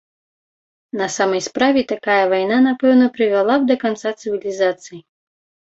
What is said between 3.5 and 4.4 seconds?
б да канца